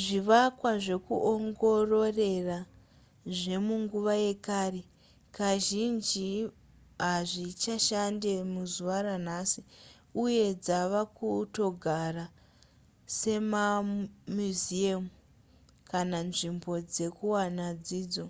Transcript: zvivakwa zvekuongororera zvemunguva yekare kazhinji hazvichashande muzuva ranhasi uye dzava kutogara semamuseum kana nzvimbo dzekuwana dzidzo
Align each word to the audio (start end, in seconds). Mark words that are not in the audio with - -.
zvivakwa 0.00 0.70
zvekuongororera 0.84 2.58
zvemunguva 3.38 4.14
yekare 4.24 4.82
kazhinji 5.36 6.28
hazvichashande 7.04 8.32
muzuva 8.52 8.96
ranhasi 9.06 9.60
uye 10.24 10.46
dzava 10.64 11.00
kutogara 11.16 12.24
semamuseum 13.18 15.04
kana 15.90 16.18
nzvimbo 16.28 16.72
dzekuwana 16.92 17.66
dzidzo 17.84 18.26